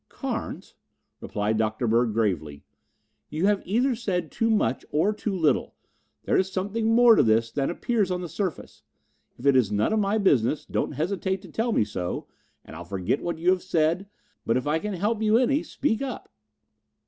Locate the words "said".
3.95-4.31, 13.61-14.07